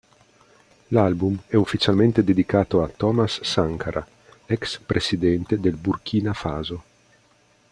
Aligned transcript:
L'album 0.87 1.39
è 1.45 1.53
ufficialmente 1.53 2.23
dedicato 2.23 2.81
a 2.81 2.87
Thomas 2.87 3.39
Sankara, 3.41 4.03
ex 4.47 4.79
presidente 4.79 5.59
del 5.59 5.75
Burkina 5.75 6.33
Faso. 6.33 6.83